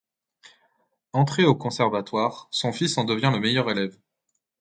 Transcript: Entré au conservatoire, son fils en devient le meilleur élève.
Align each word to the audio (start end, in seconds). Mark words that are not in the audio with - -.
Entré 1.13 1.45
au 1.45 1.53
conservatoire, 1.53 2.47
son 2.49 2.73
fils 2.73 2.97
en 2.97 3.03
devient 3.03 3.29
le 3.31 3.39
meilleur 3.39 3.69
élève. 3.69 3.99